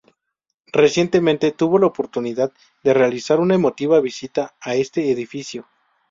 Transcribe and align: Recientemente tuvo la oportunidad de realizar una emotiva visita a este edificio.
Recientemente 0.73 1.51
tuvo 1.51 1.77
la 1.77 1.85
oportunidad 1.85 2.51
de 2.83 2.91
realizar 2.95 3.39
una 3.39 3.53
emotiva 3.53 3.99
visita 4.01 4.55
a 4.59 4.73
este 4.73 5.11
edificio. 5.11 5.67